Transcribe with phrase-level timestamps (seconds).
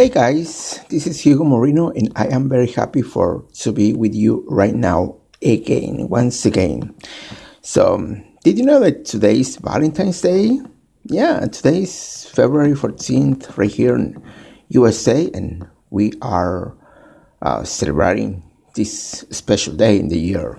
[0.00, 4.14] Hey guys, this is Hugo Moreno and I am very happy for to be with
[4.14, 6.94] you right now again, once again.
[7.60, 10.58] So, um, did you know that today is Valentine's Day?
[11.04, 14.16] Yeah, today is February 14th right here in
[14.68, 16.74] USA and we are
[17.42, 18.42] uh, celebrating
[18.74, 20.58] this special day in the year.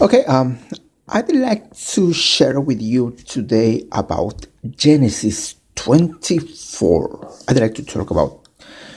[0.00, 0.58] Okay, um,
[1.06, 7.34] I'd like to share with you today about Genesis 24.
[7.48, 8.48] I'd like to talk about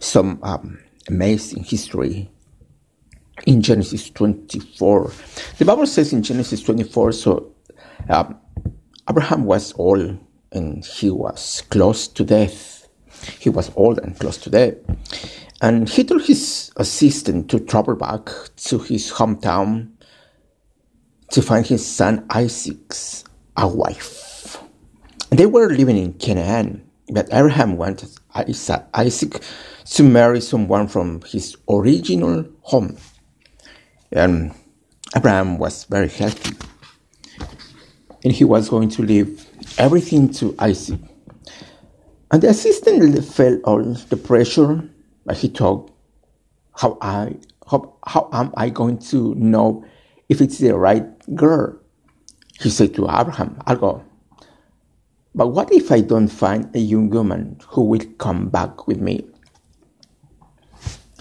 [0.00, 2.30] some um, amazing history
[3.46, 5.12] in Genesis 24.
[5.58, 7.54] The Bible says in Genesis 24, so
[8.08, 8.38] um,
[9.08, 10.18] Abraham was old
[10.52, 12.88] and he was close to death.
[13.38, 14.74] He was old and close to death.
[15.60, 19.92] And he told his assistant to travel back to his hometown
[21.30, 23.24] to find his son Isaac's
[23.56, 24.31] a wife.
[25.32, 29.42] They were living in Canaan, but Abraham wanted Isaac
[29.86, 32.98] to marry someone from his original home.
[34.12, 34.54] And
[35.16, 36.54] Abraham was very happy.
[38.22, 39.46] And he was going to leave
[39.78, 41.00] everything to Isaac.
[42.30, 44.86] And the assistant felt all the pressure,
[45.24, 45.90] but he thought,
[46.74, 47.36] how I
[47.66, 49.82] how, how am I going to know
[50.28, 51.78] if it's the right girl?
[52.60, 54.04] He said to Abraham, I'll go.
[55.34, 59.26] But what if I don't find a young woman who will come back with me?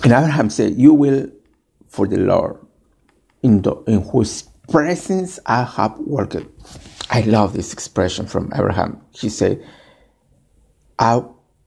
[0.03, 1.29] And Abraham said, You will
[1.87, 2.57] for the Lord,
[3.43, 6.37] in, the, in whose presence I have worked.
[7.09, 9.01] I love this expression from Abraham.
[9.11, 9.65] He said,
[10.97, 11.21] I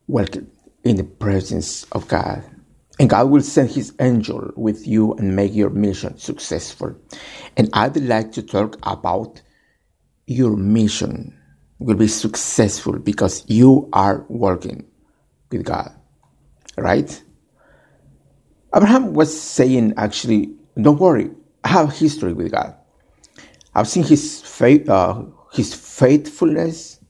[0.08, 0.38] worked
[0.84, 2.42] in the presence of God.
[2.98, 6.94] And God will send his angel with you and make your mission successful.
[7.56, 9.42] And I'd like to talk about
[10.26, 11.38] your mission
[11.78, 14.86] will be successful because you are working
[15.50, 15.92] with God.
[16.76, 17.22] Right?
[18.74, 21.30] Abraham was saying, actually, don't worry,
[21.62, 22.74] I have history with God.
[23.74, 27.00] I've seen his faith, uh, his faithfulness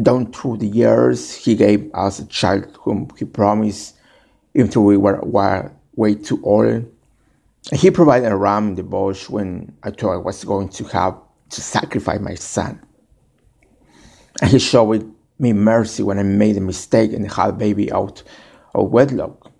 [0.00, 1.34] down through the years.
[1.34, 3.96] He gave us a child whom he promised
[4.54, 6.84] even though we were, were way too old.
[7.72, 11.16] He provided a ram in the bush when I thought I was going to have
[11.50, 12.80] to sacrifice my son.
[14.40, 18.22] And he showed me mercy when I made a mistake and had a baby out
[18.74, 19.52] of wedlock.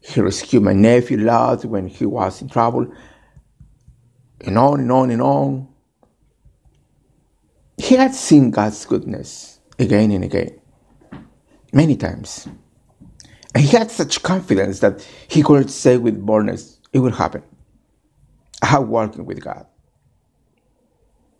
[0.00, 2.86] He rescued my nephew Lot when he was in trouble,
[4.40, 5.68] and on and on and on.
[7.76, 10.60] He had seen God's goodness again and again,
[11.72, 12.48] many times.
[13.54, 17.42] And he had such confidence that he could say with boldness, it will happen.
[18.62, 19.66] I have working with God.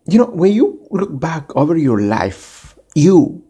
[0.06, 3.44] You know, when you look back over your life, you,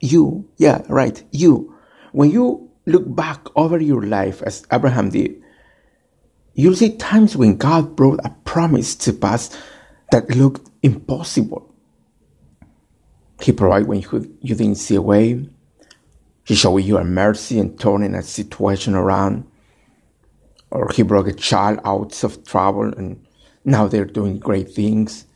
[0.00, 1.74] you, yeah, right, you,
[2.12, 5.42] when you look back over your life as Abraham did,
[6.54, 9.56] you'll see times when God brought a promise to pass
[10.10, 11.74] that looked impossible.
[13.40, 15.48] He provided when you, didn't see a way.
[16.44, 19.46] He showed you a mercy and turning a situation around.
[20.70, 23.24] Or he brought a child out of trouble and
[23.64, 25.26] now they're doing great things.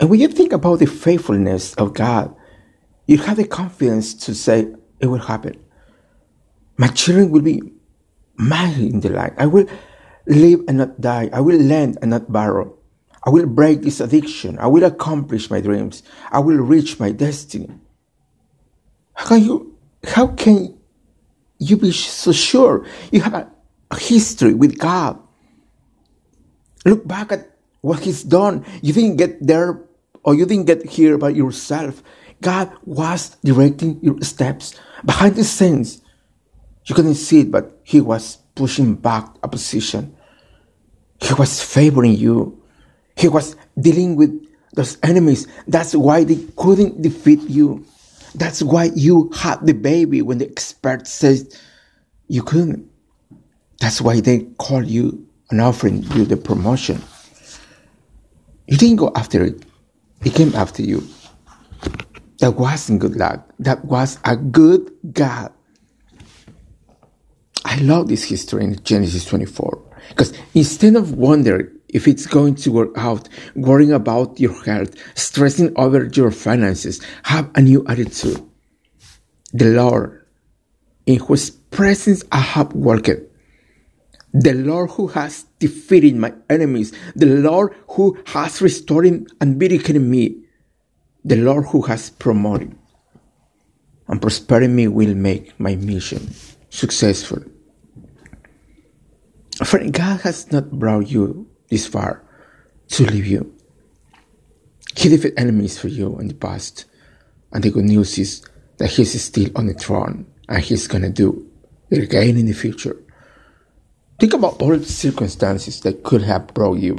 [0.00, 2.34] And when you think about the faithfulness of God,
[3.06, 5.62] you have the confidence to say, it will happen.
[6.76, 7.62] My children will be
[8.36, 9.34] mine in the light.
[9.36, 9.66] I will
[10.26, 11.30] live and not die.
[11.32, 12.76] I will lend and not borrow.
[13.24, 14.58] I will break this addiction.
[14.58, 16.02] I will accomplish my dreams.
[16.30, 17.70] I will reach my destiny.
[19.14, 20.78] How can you how can
[21.58, 22.84] you be so sure?
[23.12, 23.48] You have a,
[23.90, 25.20] a history with God.
[26.84, 28.64] Look back at what He's done.
[28.82, 29.80] You didn't get there
[30.24, 32.02] or you didn't get here by yourself.
[32.42, 36.02] God was directing your steps behind the scenes.
[36.86, 40.14] You couldn't see it, but He was pushing back opposition.
[41.20, 42.60] He was favoring you.
[43.16, 44.30] He was dealing with
[44.74, 45.46] those enemies.
[45.68, 47.86] That's why they couldn't defeat you.
[48.34, 51.58] That's why you had the baby when the expert says
[52.28, 52.90] you couldn't.
[53.80, 57.00] That's why they call you and offering you the promotion.
[58.66, 59.62] You didn't go after it.
[60.24, 61.06] It came after you.
[62.42, 63.48] That wasn't good luck.
[63.60, 65.52] That was a good God.
[67.64, 72.72] I love this history in Genesis 24 because instead of wondering if it's going to
[72.72, 78.42] work out, worrying about your health, stressing over your finances, have a new attitude.
[79.52, 80.26] The Lord,
[81.06, 83.20] in whose presence I have worked,
[84.34, 90.41] the Lord who has defeated my enemies, the Lord who has restored and vindicated me,
[91.24, 92.76] the Lord who has promoted.
[94.08, 96.34] and prospering me will make my mission
[96.70, 97.42] successful.
[99.64, 102.22] Friend, God has not brought you this far
[102.88, 103.54] to leave you.
[104.96, 106.84] He defeated enemies for you in the past,
[107.52, 108.44] and the good news is
[108.78, 111.48] that He's still on the throne and He's gonna do
[111.90, 112.96] it again in the future.
[114.18, 116.98] Think about all the circumstances that could have brought you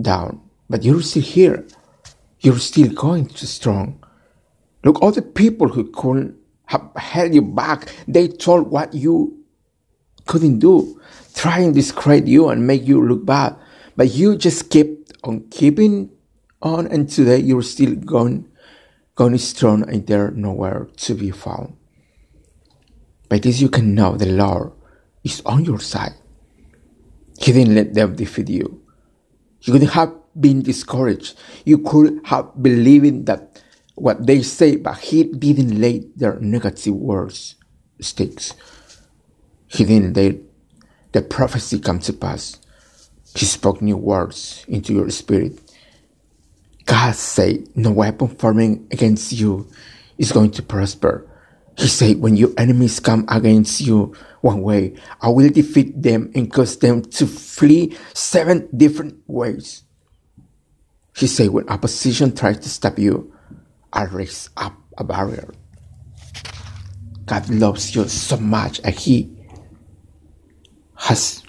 [0.00, 1.64] down, but you're still here.
[2.42, 4.04] You're still going too strong.
[4.84, 6.36] Look, all the people who couldn't
[6.66, 9.44] have held you back, they told what you
[10.26, 11.00] couldn't do,
[11.34, 13.56] trying to discredit you and make you look bad.
[13.96, 16.10] But you just kept on keeping
[16.60, 18.48] on, and today you're still going,
[19.14, 21.76] going strong, and there nowhere to be found.
[23.28, 24.72] By this you can know the Lord
[25.22, 26.14] is on your side.
[27.38, 28.81] He didn't let them defeat you.
[29.62, 31.38] You could have been discouraged.
[31.64, 33.62] You could have believed that
[33.94, 37.54] what they say, but he didn't let their negative words
[38.00, 38.54] sticks.
[39.68, 40.36] He didn't let
[41.12, 42.58] the prophecy come to pass.
[43.34, 45.58] He spoke new words into your spirit.
[46.84, 49.68] God said, No weapon forming against you
[50.18, 51.26] is going to prosper.
[51.76, 56.52] He said, When your enemies come against you one way, I will defeat them and
[56.52, 59.84] cause them to flee seven different ways.
[61.16, 63.32] He said, When opposition tries to stop you,
[63.92, 65.50] I raise up a barrier.
[67.26, 69.30] God loves you so much and He
[70.96, 71.42] has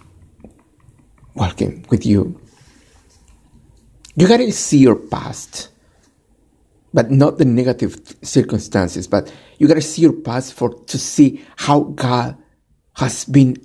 [1.35, 2.39] walking with you.
[4.15, 5.69] You gotta see your past,
[6.93, 11.81] but not the negative circumstances, but you gotta see your past for to see how
[11.81, 12.37] God
[12.97, 13.57] has been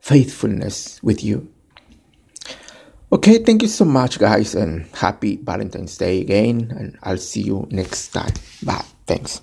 [0.00, 1.52] faithfulness with you.
[3.12, 6.72] Okay, thank you so much, guys, and happy Valentine's Day again.
[6.76, 8.32] And I'll see you next time.
[8.64, 8.84] Bye.
[9.06, 9.40] Thanks.